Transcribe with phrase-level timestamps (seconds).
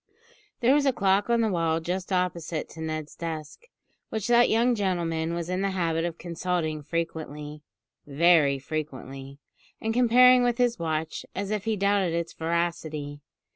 [0.61, 3.65] There was a clock on the wall just opposite to Ned's desk,
[4.09, 7.61] which that young gentleman was in the habit of consulting frequently
[8.07, 9.37] very frequently
[9.79, 13.21] and comparing with his watch, as if he doubted its veracity.